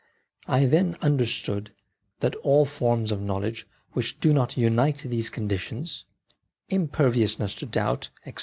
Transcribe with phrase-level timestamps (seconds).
[0.47, 1.73] I then understood
[2.21, 6.05] that all forms of knowledge which do not unite these conditions
[6.69, 8.39] (impervious ness to doubt, etc.)